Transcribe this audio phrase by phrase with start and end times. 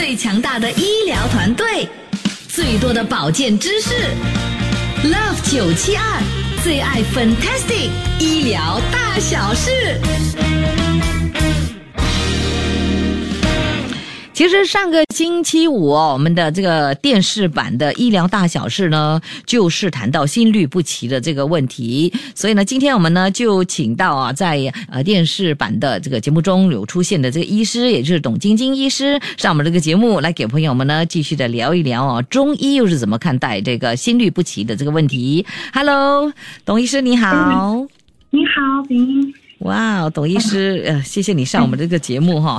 [0.00, 1.86] 最强大的医疗团队，
[2.48, 3.90] 最多的保健知识
[5.04, 6.02] ，Love 九七二
[6.64, 10.00] 最爱 Fantastic 医疗大小事。
[14.40, 22.10] 其实上个星期五，我们的这个电视版的医疗大小事呢，就是谈到心律不齐的这个问题。
[22.34, 35.44] 所以呢，今天我们呢就请到啊，在呃电视版的这个节目中有出现的这个医师，也就是董晶晶医师，上我们这个节目来给朋友们呢继续的聊一聊哦，中医又是怎么看待这个心律不齐的这个问题
[35.74, 36.32] ？Hello，
[36.64, 37.86] 董医师你好。
[38.30, 39.34] 你好，林。
[39.60, 42.58] 哇，董医师，呃，谢谢你上我们这个节目哈，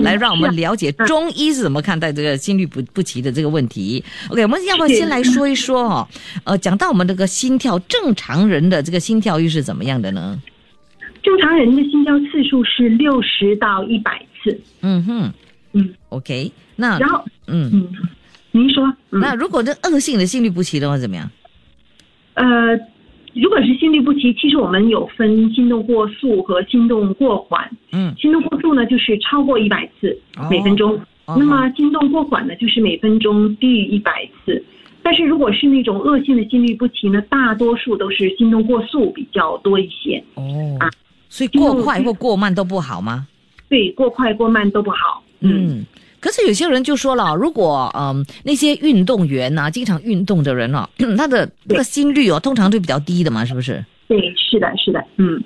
[0.00, 4.02] 来让我们了解中医是怎么看待这个心律不不齐的这个问题。
[4.30, 6.08] OK，我们要不要先来说一说哈？
[6.44, 10.40] 呃，讲到我们这个心跳，正常人的这个心跳又是怎么样的呢？
[11.22, 14.58] 正常人的心跳次数是六十到一百次。
[14.80, 15.32] 嗯哼，
[15.74, 17.88] 嗯，OK，那然后，嗯嗯，
[18.50, 21.30] 您说，那如果这恶性的心律不齐的话怎么样？
[22.32, 22.44] 呃。
[23.34, 27.68] 如果是心律不齐，其实我们有分心动过速和心动过缓。
[27.92, 30.16] 嗯，心动过速呢，就是超过一百次
[30.48, 30.96] 每分钟；
[31.26, 34.62] 那么心动过缓呢，就是每分钟低于一百次。
[35.02, 40.22] 但是如果是那种恶性的心律不齐呢，大多数都是心动过速比较多一些。
[40.34, 40.42] 哦，
[40.80, 40.88] 啊，
[41.28, 43.26] 所以过快或过慢都不好吗？
[43.68, 45.22] 对，过快过慢都不好。
[45.40, 45.84] 嗯。
[46.24, 53.84] 可是有些人就说了，如果嗯那些运动员呐，经常运动的人哦， 他的那个心率哦，通常都比较低的嘛，是不是？
[54.08, 55.38] 对，是的，是的，嗯，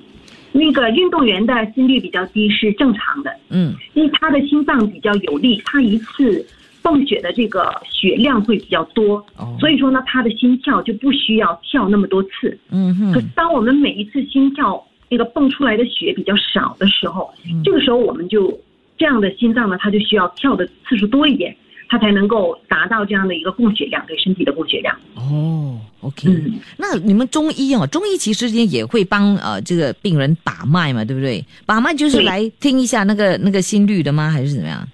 [0.53, 6.47] 那个运动员的心率比较低是正常的，嗯，因为他的心脏比较有力，他一次
[6.81, 13.13] 泵血的这个血量会比较多，哦，所以说呢，他的心跳就不需要跳那么多次，嗯哼。
[13.13, 17.29] 可是当我们每一次心跳那个泵出来的血比较少的时候，
[17.65, 18.57] 这个时候我们就。
[18.99, 21.57] 这样的心脏呢，它就需要跳的次数多一点，
[21.89, 24.95] 它才能够达到这样的一个供血量，对身体的供血量。
[25.15, 31.45] 哦，OK，嗯，那你们中医哦，中医其实也会帮呃这个病人把脉嘛，对不对？
[31.65, 34.31] 把脉就是来听一下那个那个心率的吗？
[34.31, 34.87] 还是怎么样？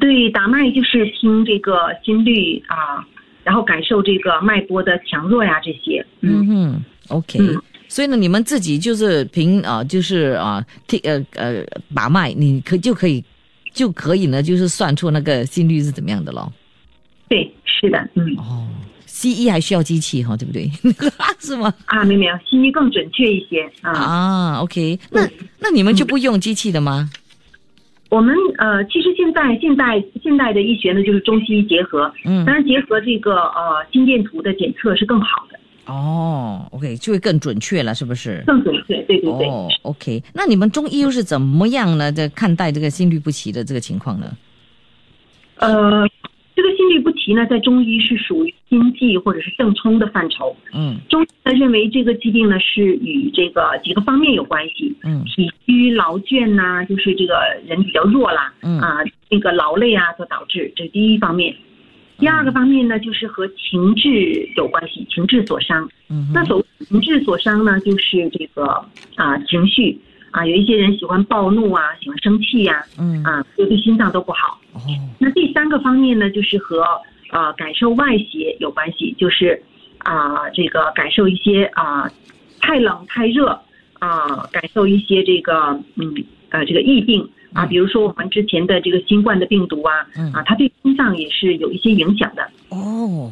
[0.00, 3.06] 对，打脉就是听这个心率啊，
[3.44, 6.04] 然后感受这个脉搏的强弱呀，这些。
[6.20, 7.38] 嗯哼，OK。
[7.88, 11.62] 所以呢，你们自己就是凭啊，就是啊，听呃呃
[11.94, 13.22] 把脉，你可就可以
[13.72, 16.52] 就可以呢，就是算出那个心率是怎么样的咯。
[17.28, 18.34] 对，是的，嗯。
[18.36, 18.68] 哦，
[19.06, 20.70] 西医还需要机器哈，对不对？
[21.40, 21.72] 是吗？
[21.86, 23.92] 啊，没有没有，西医更准确一些啊。
[23.92, 25.28] 啊，OK，那
[25.58, 27.10] 那你们就不用机器的吗？
[28.10, 35.51] 我们呃，其实现在现代现代的医学呢，就是中西医结合，嗯，当然结合这个呃心电图的检测是更好的。
[35.86, 38.42] 哦，OK，就会更准确了，是不是？
[38.46, 39.48] 更准确，对对对。
[39.48, 42.12] 哦，OK，那你们中医又是怎么样呢？
[42.12, 44.26] 在看待这个心律不齐的这个情况呢？
[45.56, 46.08] 呃，
[46.54, 50.56] 这个心律不齐呢，在中医是属于心悸或者是正冲的范畴。
[50.72, 50.96] 嗯。
[51.08, 54.94] 中医呢认为这个疾病呢是与这个几个方面有关系。
[55.02, 55.24] 嗯。
[55.24, 57.34] 体虚劳倦呐，就是这个
[57.66, 58.52] 人比较弱啦。
[58.62, 58.78] 嗯。
[58.78, 58.98] 啊，
[59.30, 61.54] 那个劳累啊，所导致，这是第一方面。
[62.22, 65.90] 第二个方面呢，就是和情志有关系，情志所伤。
[66.08, 68.64] 嗯，那所谓情志所伤呢，就是这个
[69.16, 69.98] 啊情绪
[70.30, 74.60] 啊，有一些人喜欢暴怒啊，喜欢生气呀，嗯啊，对心脏都不好。
[74.72, 74.78] 哦，
[75.18, 76.84] 那第三个方面呢，就是和
[77.30, 79.60] 啊感受外邪有关系，就是
[79.98, 82.08] 啊这个感受一些啊
[82.60, 83.60] 太冷太热
[83.98, 86.14] 啊，感受一些这个嗯
[86.50, 87.28] 呃这个疫病。
[87.52, 93.30] 啊，比如说我们之前的这个新冠的病毒啊，啊，它对心脏也是有一些影响的哦。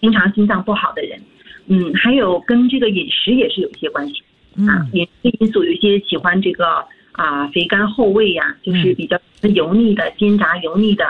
[0.00, 1.20] 经常心脏不好的人，
[1.66, 4.22] 嗯，还有跟这个饮食也是有一些关系
[4.68, 4.86] 啊。
[4.92, 9.18] 饮食因素有一些喜欢这个啊肥甘厚味呀，就是比较
[9.54, 11.04] 油腻的、煎炸油腻的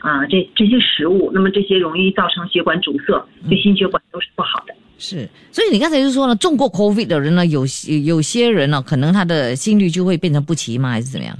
[0.00, 4.74] 啊，这这些食物，那么这些容易造成血管阻塞，对心血管都是不好的。
[4.98, 7.64] 是，所以你刚才就说了，中过 COVID 的人呢，有
[8.04, 10.90] 有些人呢，可能他的心率就会变成不齐吗？
[10.90, 11.36] 还是怎么样？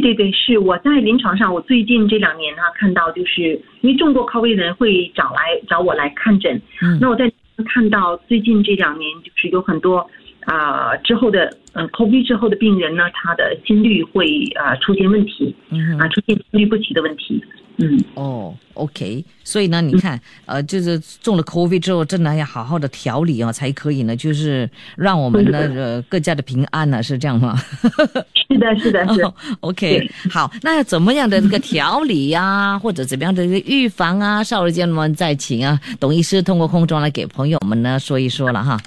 [0.00, 7.30] 对对对，是我在临床上，我最近这两年呢，看到就是因为中过 COVID 的人会找来找我来看诊，嗯，那我在
[7.66, 10.08] 看到最近这两年就是有很多
[10.44, 17.42] 啊之后的嗯 COVID 之后的病人呢，他的心率会啊出现问题，嗯啊出现心律不齐的问题。
[17.78, 27.54] 嗯哦，OK，所以呢，你看，呃，就是中了 COVID 之后，真的要好好的调理啊，才可以呢，就是让我们呢呃更加的平安呢，是这样吗？
[28.48, 29.30] 是的，是的，是。
[29.60, 34.42] OK，好，那怎么样的这个调理呀，或者怎么样的一个预防啊？
[34.42, 38.80] 稍后间我们再请啊，董医师通过空中来给朋友们呢说一说了哈。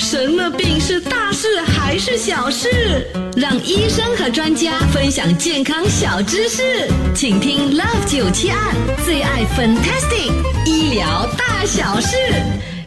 [0.00, 3.06] 什么病是大事还是小事？
[3.36, 8.56] 让医生和专家分享健康小知识，请听 Love 九七二
[9.04, 10.32] 最爱 Fantastic
[10.64, 12.16] 医疗大小事。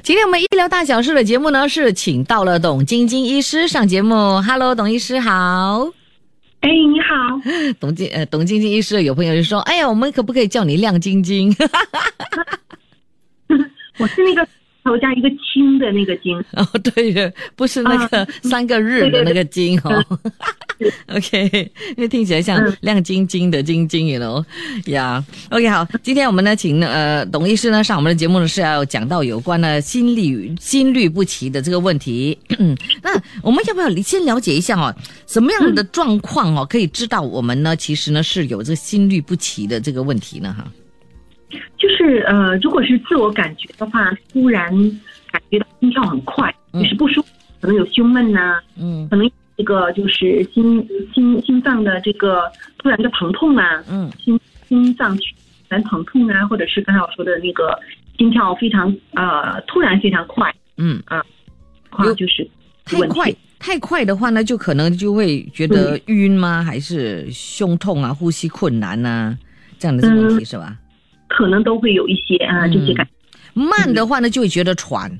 [0.01, 4.41] 今天我们医疗大小事的节目呢，是请到了董晶晶医师上节目。
[4.41, 5.87] Hello，董医师好。
[6.61, 7.39] 哎，你好，
[7.79, 11.55] 董晶呃，董晶晶医师有朋友就说，哎呀，我们可不可以叫你亮晶晶？
[13.99, 14.47] 我是那个
[14.93, 16.37] 头加一个金的那个金。
[16.53, 20.05] 哦，对的，不是那个 三个日的那个金哦。
[21.07, 24.43] OK，因为听起来像亮晶晶的晶晶，you know
[24.91, 25.23] 呀。
[25.49, 32.37] OK，好，今天我们呢，请呃董医师呢上我们的节目呢，是要讲到有关呢心律心律不齐的这个问题。
[33.01, 33.11] 那
[33.41, 34.93] 我们要不要先了解一下哦，
[35.25, 40.53] 什么样的状况哦，可以知道我们呢其实呢是有这个心律不齐的这个问题呢？
[40.57, 40.69] 哈，
[41.77, 44.71] 就是呃，如果是自我感觉的话，突然
[45.31, 47.27] 感觉到心跳很快，就是不舒服，
[47.61, 55.23] 可能有胸闷呐，嗯可能这个就是心心心脏的这个突然的疼痛啊，嗯心心脏突
[55.69, 57.77] 然疼痛啊，或者是刚才我说的那个
[58.17, 61.01] 心跳非常呃突然非常快，嗯，
[61.89, 62.47] 快有就是
[62.85, 63.33] 太快。
[63.59, 66.61] 太快的话呢，就可能就会觉得晕吗？
[66.61, 69.33] 还是胸痛啊、呼吸困难呐、
[69.79, 70.77] 这样的问题是吧？
[71.35, 73.07] 可能都会有一些啊、嗯这些感
[73.53, 75.11] 慢的话呢，就会觉得喘，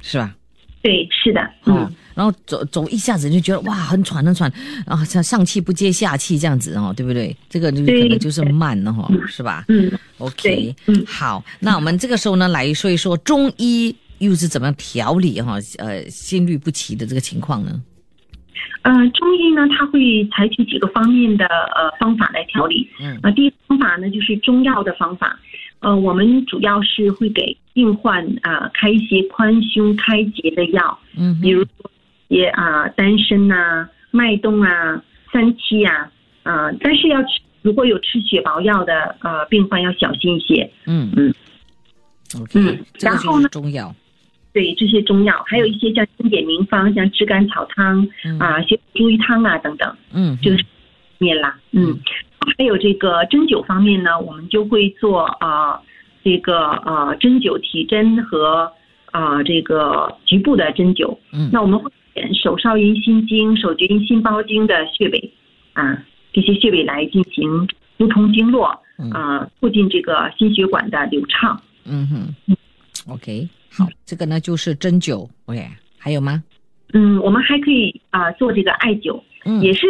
[0.00, 0.34] 是吧？
[0.82, 4.50] 对，是的，哦嗯，，然后走走一下子就觉得哇很喘很喘，
[4.86, 7.36] 啊像上气不接下气这样子哦，对不对？
[7.50, 17.82] 这个就可能就是慢了哈、嗯是吧嗯，？OK，嗯好，那我们这个时候呢来说一说中医又是怎么样调理哈、呃心律不齐的这个情况呢？
[18.82, 22.88] 呃，中医呢，它会采取几个方面的呃方法来调理。
[23.00, 25.38] 嗯呃，第一方法呢，就是中药的方法。
[25.80, 31.90] 呃，我们主要是会给病患啊、呃开一些宽胸开结的药，嗯比如说
[32.28, 36.10] 一些啊、丹参呐、脉动啊、三七啊，
[36.42, 40.70] 啊，但是要吃，如果有吃血薄药的呃病患要小心一些。
[40.86, 41.10] 嗯。
[41.16, 41.34] 嗯
[42.40, 43.94] ，OK，嗯然后呢中药，
[44.52, 48.38] 对这些中药，还有一些像经典名方，像炙甘草汤嗯。
[48.38, 49.96] 啊、些猪鱼汤啊等等。
[50.12, 50.36] 嗯。
[50.42, 50.64] 这个是
[51.18, 51.98] 面啦，嗯，
[52.56, 55.82] 还有这个针灸方面呢，我们就会做啊、呃
[56.22, 58.70] 这个呃针灸提针和
[59.06, 61.16] 啊、呃这个局部的针灸。
[61.32, 65.32] 嗯那我们会选手少阴心经、手厥阴心包经的穴位
[65.72, 71.58] 啊，这些穴位来进行疏通经络嗯啊、促进这个心血管的流畅。
[71.86, 72.56] 嗯哼
[73.08, 75.66] ，OK，好，这个呢就是针灸，OK，
[75.96, 76.42] 还有吗？
[76.92, 79.86] 嗯，我们还可以啊、做这个艾灸，嗯也是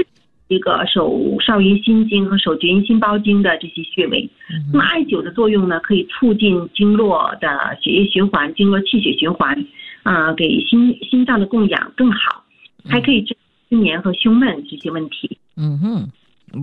[0.50, 4.28] 这个手少阴心经和手厥阴心包经的这些穴位。
[4.52, 7.48] 嗯那么艾灸的作用呢，可以促进经络的
[7.80, 9.64] 血液循环、经络气血循环，
[10.02, 12.42] 啊、给心心脏的供氧更好，
[12.84, 13.36] 还可以治
[13.68, 15.38] 失眠和胸闷这些问题。
[15.56, 16.08] 嗯哼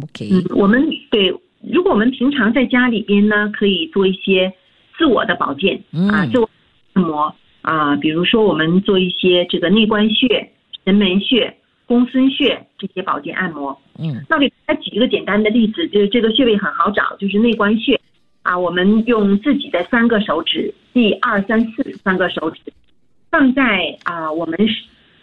[0.04, 4.52] ，OK，嗯，我们对，如果我们平常在家里边呢，可以做一些
[4.98, 5.78] 自我的保健
[6.12, 6.50] 啊，嗯自我
[6.94, 10.52] 按摩啊，比如说我们做一些这个内关穴、
[10.84, 11.56] 神门穴、
[11.88, 13.76] 公孙穴这些保健按摩。
[13.98, 18.00] 嗯那我给大家举一个简单的例子，就是这个穴位很好找，就是内关穴
[18.44, 18.56] 啊。
[18.56, 22.62] 我们用自己的三个手指，第二、三、四三个手指，
[23.32, 24.60] 放在啊我们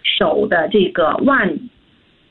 [0.03, 1.57] 手的这个腕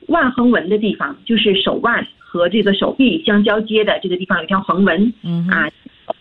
[0.08, 5.70] 腕横纹的地方，就是手腕和这个手臂相交接的这个地方有条横纹嗯啊，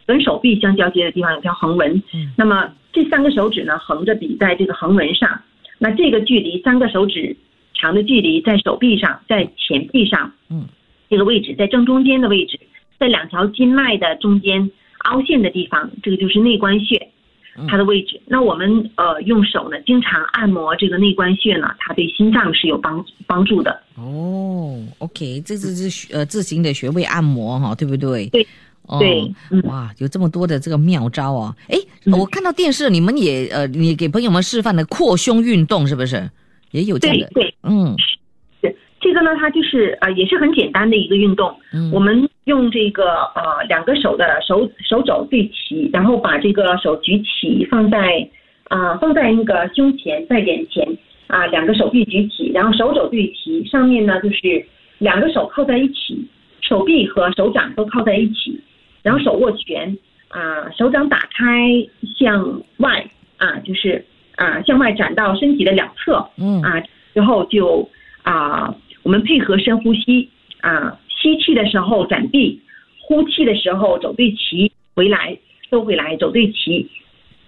[0.07, 1.91] 跟手臂相交接的地方有条横纹。
[2.13, 5.41] 嗯那么这三个手指呢，横着比在这个横纹上，
[5.79, 7.35] 那这个距离三个手指
[7.75, 10.65] 长的距离在手臂上，在前臂上，嗯，
[11.11, 12.59] 这个位置在正中间的位置，
[12.99, 14.71] 在两条筋脉的中间
[15.05, 17.09] 凹陷的地方，这个就是内关穴
[17.57, 18.21] 嗯，它的位置。
[18.27, 23.81] 那我们呃用手呢，经常按摩这个内关穴呢，它对心脏是有帮帮助的。
[23.97, 28.27] 哦，OK，这是是学呃自行的穴位按摩哈，对不对？
[28.29, 28.47] 对。
[28.89, 31.57] 哦、对嗯哇，有这么多的这个妙招啊！
[31.69, 36.29] 诶，嗯我看到电视你们也呃，你给朋友们示范的扩胸运动是不是？
[36.73, 41.55] 也有这样的，对对，嗯是这个呢，它就是呃也是很简单的一个运动。
[41.73, 48.29] 嗯，我们用这个呃两个手的手手肘对齐，然后把这个手举起，放在
[48.69, 50.87] 啊、呃放在那个胸前，在眼前
[51.27, 54.65] 啊、两个手臂举起，然后手肘对齐，上面呢就是
[54.99, 56.25] 两个手靠在一起，
[56.61, 58.61] 手臂和手掌都靠在一起，
[59.03, 59.99] 然后手握拳
[60.29, 61.69] 啊、手掌打开
[62.17, 63.05] 向外
[63.39, 64.05] 啊、就是
[64.37, 66.83] 啊、向外展到身体的两侧，嗯啊，
[67.15, 67.89] 之后就
[68.23, 70.29] 啊，我们配合深呼吸
[70.61, 72.61] 啊，吸气的时候展臂，
[73.01, 75.37] 呼气的时候走对齐，回来
[75.71, 76.89] 收回来，走对齐，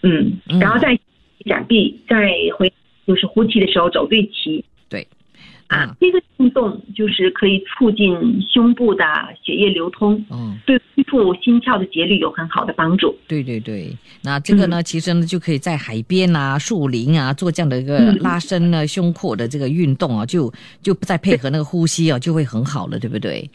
[0.02, 0.98] 嗯嗯，然后再
[1.46, 2.72] 展臂，再回
[3.06, 4.64] 就是呼气的时候走对齐。
[5.74, 8.16] 对，啊，这个运动就是可以促进
[8.52, 9.04] 胸部的
[9.42, 13.14] 血液流通，嗯，对恢复心跳的节律有很好的帮助。
[13.26, 20.52] 对对对，那这个呢，其实呢就可以在海边啊、树林啊做这样的一个嗯拉伸呢胸廓的这个运动啊，就
[20.82, 23.50] 就再配合那个呼吸啊，就会很好了，对不对？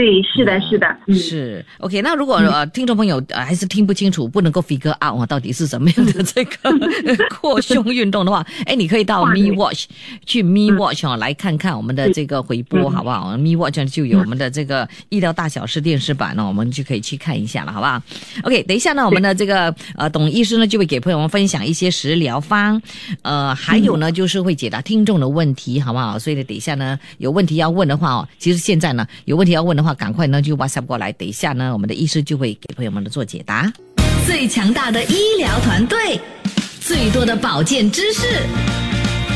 [0.00, 2.00] 对，是的，是的，嗯，是 OK。
[2.00, 6.56] 那如果呃听众朋友呃还是听不清楚，不能够 figure out 啊，到底是什么样的这个
[7.28, 9.84] 扩胸运动的话，哎，你可以到 Me Watch
[10.24, 18.02] 去 Me Watch 哦来看看我们的这个回播，嗯好不好？Me Watch 就有我们的这个医疗大小事电视版呢，我们就可以去看一下了，好不好
[18.44, 22.80] ？OK，等一下呢，我们的这个呃董医师呢就会给朋友们分享一些食疗方，
[23.20, 26.18] 呃，还有呢就是会解答听众的问题，好不好？
[26.18, 33.72] 所以呢，等一下呢有问题要问的话哦，其实现在呢有问题要问的话，赶快呢就 WhatsApp 过来，等一下呢我们的医师就会给朋友们做解答。
[34.26, 36.20] 最强大的医疗团队，
[36.80, 38.26] 最多的保健知识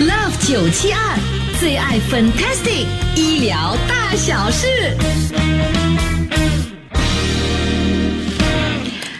[0.00, 1.18] ，Love 九七二
[1.58, 4.66] 最爱 Fantastic 医疗大小事。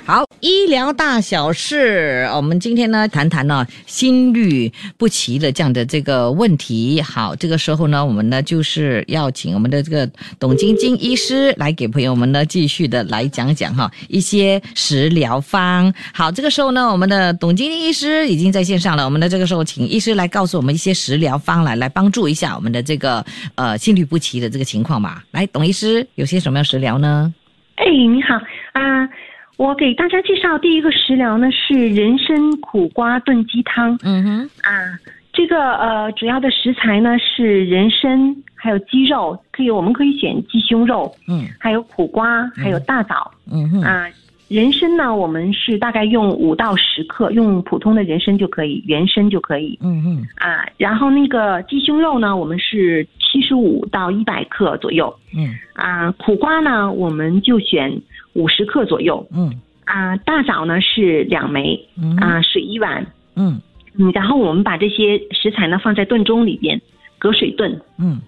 [0.07, 7.01] 好，医疗大小事，我们今天呢谈谈呢心律不齐的这样的这个问题。
[7.01, 10.07] 好，这个时候呢，我们呢就是要请我们的这个
[10.39, 15.91] 董晶晶医师来给朋友们呢继续的来讲讲哈一些食疗方。
[16.13, 25.25] 好，这个时候呢，我们的董晶晶医师已经在线上了，我们的这个时候请医师来告诉我们一些食疗方来来帮助一下我们的这个呃心律不齐的这个情况吧。
[25.31, 27.33] 来，董医师有些什么样食疗呢？
[27.77, 28.35] 哎，你好
[28.75, 29.09] 啊、
[29.57, 34.99] 我给大家介绍第一个食疗呢是人参苦瓜炖鸡汤嗯哼，啊。
[35.33, 44.07] 这个呃主要的食材呢是人参，还有鸡肉，可以我们可以选鸡胸肉，嗯还有苦瓜，还有大枣嗯哼，啊。
[44.49, 50.23] 人参呢，我们是大概用五到十克，用普通的人参就可以，原参就可以嗯哼。
[50.37, 50.65] 啊。
[50.77, 56.13] 然后那个鸡胸肉呢，我们是七十五到一百克左右嗯啊。
[56.13, 57.91] 苦瓜呢，我们就选
[58.35, 59.27] 五十克左右。
[59.35, 59.53] 嗯。
[59.85, 62.17] 啊，大枣呢是两枚，嗯。
[62.17, 63.61] 啊，水一碗，嗯。
[63.97, 66.81] 嗯，然后我们把这些食材呢放在炖盅里边，
[67.19, 68.21] 隔水炖，嗯。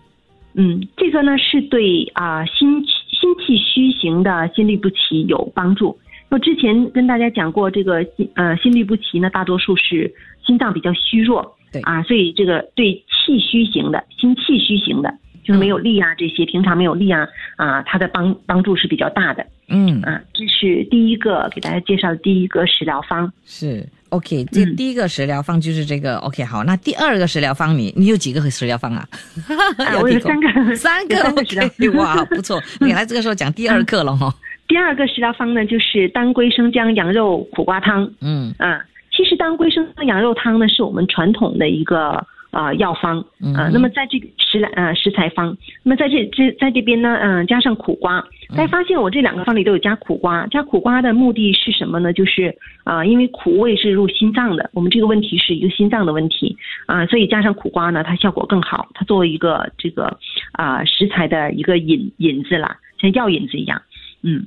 [0.54, 5.98] 嗯，这个呢是对啊、心心气虚型的心律不齐有帮助。
[6.28, 10.12] 我之前跟大家讲过，这个心呃心律不齐呢，大多数是
[10.46, 11.80] 心脏比较虚弱，对。
[11.82, 15.12] 啊，所以这个对气虚型的心气虚型的，
[15.47, 17.26] 就是没有力啊这些，平常没有力啊
[17.57, 19.47] 啊，它的帮帮助是比较大的。
[19.69, 23.33] 嗯，啊，这是第一个给大家介绍的第一个食疗方。
[23.45, 24.45] 是 OK。
[24.50, 26.45] 这嗯第一个食疗方就是这个 OK。
[26.45, 29.07] 好，那第二个食疗方你你有几个食疗方啊？
[30.03, 32.61] 我有三个， 三个三个食疗 OK，哇，不错。
[32.81, 34.35] 你来这个时候讲第二个了哈。
[34.69, 38.11] 第二个食疗方呢，就是当归生姜羊肉苦瓜汤。
[38.21, 48.25] 嗯啊，其实当归生姜羊肉汤呢，是我们传统的一个呃药方嗯啊、那么在这个食来呃食材方，那么在这这在这边呢，嗯、加上苦瓜。
[48.50, 52.12] 大家发现我这两个方里都有加苦瓜，加苦瓜的目的是什么呢？
[52.12, 58.88] 就是啊、因为苦味是入心脏的，我们这个问题是一个心脏的问题啊、所以加上苦瓜呢，它效果更好。
[58.95, 60.17] 它作为一个这个
[60.53, 63.83] 啊、食材的一个引引子啦，像药引子一样，
[64.23, 64.47] 嗯。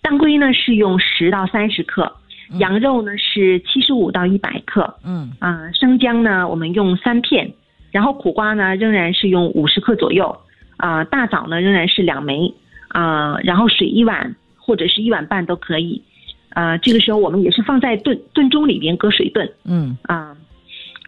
[0.00, 2.10] 当归呢是用十到三十克，
[2.58, 7.52] 羊肉呢是七十五到一百克，嗯啊、生姜呢我们用三片，
[7.90, 10.36] 然后苦瓜呢仍然是用五十克左右，
[10.76, 12.52] 啊、大枣呢仍然是两枚，
[12.88, 16.02] 啊、然后水一碗或者是一碗半都可以，
[16.50, 20.36] 啊、这个时候我们也是放在炖炖盅里边搁水炖，嗯啊、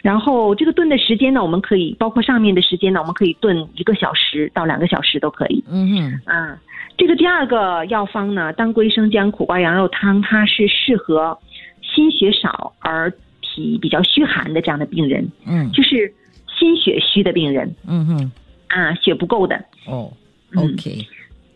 [0.02, 5.64] 然后这个炖的时间呢，我们可以包括上面的时间呢，我们可以炖一个小时到两个小时都可以。
[5.68, 6.58] 嗯哼啊，
[6.96, 11.36] 这个第二个药方呢，当归生姜苦瓜羊肉汤，它是适合
[11.82, 15.70] 心血少而体比较虚寒的这样的病人，嗯。
[15.72, 16.12] 就是
[16.58, 18.32] 心血虚的病人嗯哼。
[18.68, 19.56] 啊，血不够的。
[19.86, 20.12] 哦
[20.52, 20.62] 嗯。
[20.72, 21.04] OK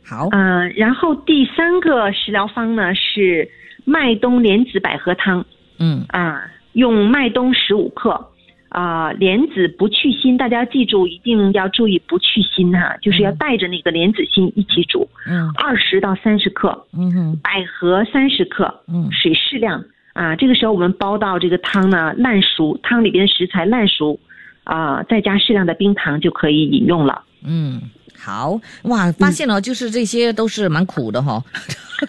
[0.05, 0.29] 好。
[0.33, 3.49] 嗯、然后第三个食疗方呢是
[3.85, 5.45] 麦冬莲子百合汤
[5.79, 6.05] 嗯。
[6.09, 8.29] 啊，用麦冬十五克。
[8.69, 16.87] 啊、莲子不去心，大家记住，一定要注意不去心哈、就是要带着那个莲子心一起煮，嗯二十到三十克。
[16.93, 19.83] 嗯哼百合三十克，嗯水适量
[20.13, 20.37] 啊。
[20.37, 24.19] 这个时候我们煲到这个汤呢烂熟，汤里边食材烂熟，
[24.65, 27.23] 啊，再加适量的冰糖就可以饮用了。
[27.45, 27.81] 嗯。
[28.19, 28.61] 好。
[28.83, 31.43] 哇，发现了，就是这些都是蛮苦的哈。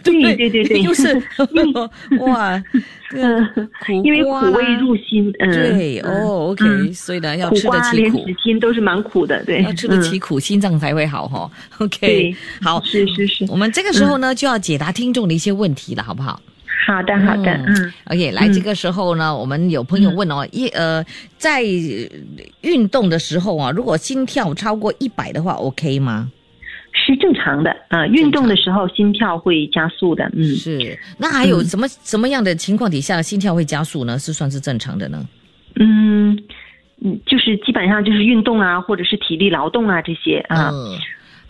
[0.03, 1.19] 对对对对，就 是
[2.21, 2.63] 哇，
[3.09, 3.45] 这个
[3.85, 6.13] 苦因为苦味入心，嗯，对嗯。
[6.13, 6.93] 哦，OK，嗯。
[6.93, 8.23] 所以呢要吃得起苦。
[8.43, 11.49] 心都是蛮苦的，对，要吃得起嗯苦，心脏才会好哈。
[11.79, 16.39] OK，好，是是是，我们这个时候呢就要解答听众的一些问题了，好不好？
[16.85, 17.93] 好的，好的，嗯。
[18.05, 21.03] OK，来，嗯这个时候呢，我们有朋友问哦，一呃，
[21.37, 21.61] 在
[22.61, 26.31] 运动的时候啊，如果心跳超过一百的话，OK 吗？
[26.91, 30.97] 是正常的啊、运动的时候心跳会加速的，嗯，是。
[31.17, 34.17] 那还有什么、什么样的情况底下心跳会加速呢？
[34.17, 35.23] 是算是正常的呢？
[35.75, 36.37] 嗯
[37.01, 40.97] 嗯，就是基本上就是运动啊，或者是体力劳动啊这些啊，嗯，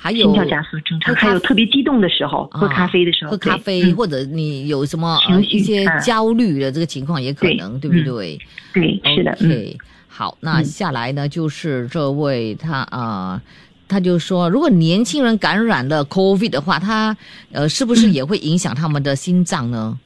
[0.01, 1.13] 还有心跳加速正常。
[1.13, 3.95] 还有特别激动的时候，啊喝咖啡的时候，喝咖啡，嗯。
[3.97, 8.05] 或者你有什么一些啊焦虑的这个情况也可能，对不嗯。
[8.05, 8.39] 对？
[8.73, 9.77] 对，是的，对
[10.07, 10.63] 好，那嗯。
[10.63, 13.41] 下来呢，就是这位他啊、
[13.89, 17.15] 他就说，如果年轻人感染了 COVID 的话，他
[17.51, 17.95] 呃是不嗯。
[17.97, 19.99] 是也会影响他们的心脏呢？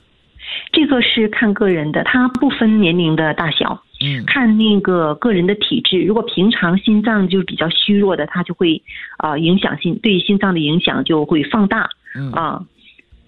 [0.72, 6.02] 这个是看个人的，它不分年龄的大小，嗯看那个个人的体质。
[6.02, 8.82] 如果平常心脏就是比较虚弱的，它就会
[9.18, 12.62] 啊、影响心对心脏的影响就会放大嗯啊。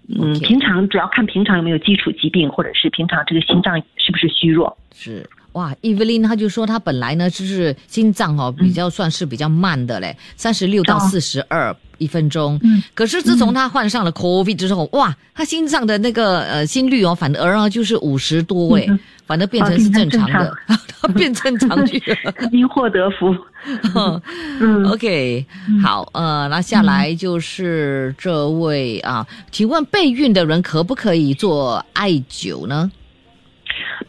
[0.08, 4.77] 嗯平常主要看平常有没有基础疾病，或者是平常这个心脏是不是虚弱。
[4.94, 12.60] 是哇，Evelyn 他就说他本来呢就是心脏哦比较算是比较慢的嘞，三十六到哦四十二一分钟。
[12.64, 20.54] 嗯可是自从他患上了 COVID 之后，哇，他心脏的那个呃心率哦，反而啊就是五十多位，嗯反而变成哦是正常的，
[21.02, 22.34] 他变正常去了。
[22.54, 23.36] 因祸 得福。
[24.62, 25.44] 嗯 OK，
[25.82, 32.92] 好，呃，那下来就是这位啊，请问备孕的人可不可以做艾灸呢？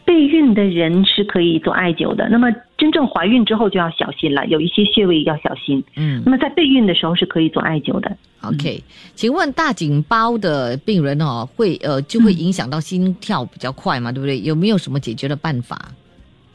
[0.05, 5.83] 备孕的人是可以做艾灸的，那么真正怀孕之后就要小心了，有一些穴位要小心。
[5.95, 8.15] 嗯那么在备孕的时候是可以做艾灸的。
[8.43, 8.81] ，OK，
[9.15, 14.39] 请问大颈包的病人哦，会呃就会影响到心跳比较快嘛，对不对？
[14.41, 15.77] 有没有什么解决的办法？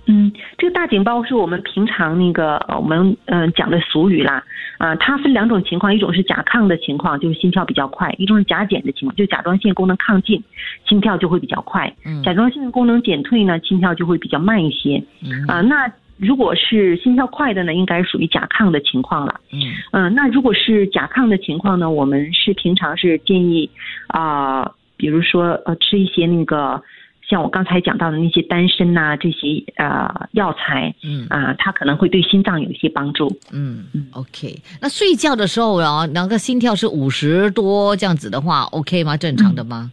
[0.07, 4.43] 嗯，这个大颈包是我们平常那个呃我们嗯、呃讲的俗语啦，
[4.79, 10.43] 啊、它分两种情况，一种是甲亢的情况，就是心跳比较快；一种是甲减的情况，就甲状腺功能亢进，
[10.89, 11.93] 心跳就会比较快。
[12.05, 15.01] 嗯甲状腺功能减退呢，心跳就会比较慢一些。
[15.23, 15.89] 嗯啊、那
[16.19, 19.41] 如果是心跳快的呢，应该属于甲亢的情况了。
[19.53, 19.61] 嗯
[19.93, 23.69] 嗯，那如果是甲亢的情况呢，我们是平常是建议
[24.09, 26.81] 啊、比如说呃吃一些那个
[27.29, 33.27] 像我刚才讲到的那些丹参呐、这些呃药材嗯啊、它可能会对心脏有一些帮助。
[33.53, 34.55] 嗯嗯，OK。
[34.81, 39.17] 那睡觉的时候啊，那个心跳是五十多这样子的话，OK 吗？
[39.17, 39.91] 正常的吗？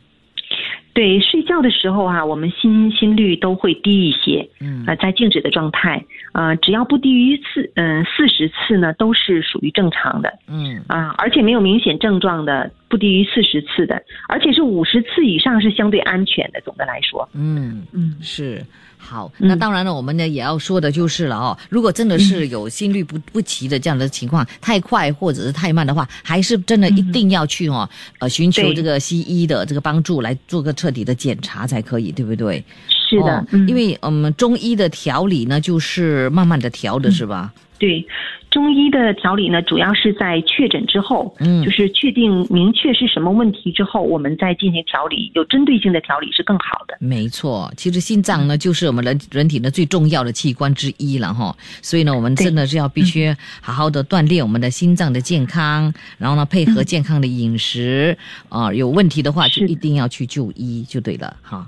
[1.00, 10.38] 对，睡觉的时候啊，我们心心率都会低一些，嗯呃，在静止的状态，呃，只要不低于四，嗯、四十次呢，都是属于正常的。
[10.50, 16.60] 嗯啊，而且没有明显症状的，不低于四十次的，而且是五十次以上是相对安全的。
[16.66, 17.82] 总的来说，嗯。
[17.94, 18.62] 嗯，是
[19.02, 21.58] 好，嗯那当然了，我们呢也要说的就是了哦。
[21.70, 32.64] 如果真的是有心律不不齐的这样的情况，太快或者是太慢的话，还是真的一定要去哦，呃，寻求这个西医的这个帮助来做个彻底的检查才可以，对不对？
[33.10, 37.52] 是的，哦嗯，因为嗯，中医的调理呢，就是慢慢的调的是吧？
[37.80, 38.06] 对
[38.52, 46.98] 中医的调理呢，主要是在确诊之后，嗯就是确定明确是什么问题之后，我们再进行调理，有针对性的调理是更好的。
[47.00, 51.56] 没错，其实心脏呢，就是我们人人体的最重要的器官之一了哈。
[51.82, 58.18] 所以呢，我们真的是要必须好好的锻炼我们的心脏的健康，然后呢，配合健康的饮食
[58.50, 61.66] 啊、有问题的话就一定要去就医就对了哈。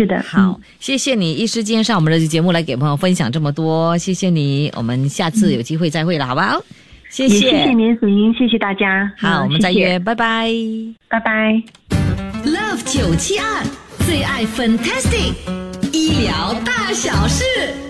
[0.00, 6.58] 是的，好嗯，，谢谢你一时间上我们的节目来给朋友分享这么多，谢谢你，我们下次有机会再会了，好不好？
[7.10, 9.12] 谢谢谢谢您，子英，谢谢大家。
[9.18, 10.48] 好，嗯我们再谢谢约，拜拜。
[11.08, 11.62] 拜拜。
[12.46, 13.62] Love 九七二
[14.06, 15.34] 最爱 Fantastic
[15.92, 17.89] 医疗大小事。